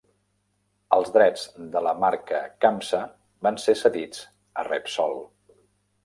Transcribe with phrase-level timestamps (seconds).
[0.95, 1.41] Els drets
[1.75, 3.01] de la marca Campsa
[3.47, 4.23] van ser cedits
[4.63, 5.15] a Repsol.